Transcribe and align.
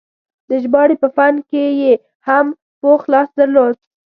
د 0.47 0.49
ژباړې 0.63 0.95
په 1.01 1.07
فن 1.15 1.35
کې 1.49 1.63
یې 1.81 1.93
هم 2.27 2.45
پوخ 2.81 3.01
لاس 3.13 3.29
درلود. 3.39 3.75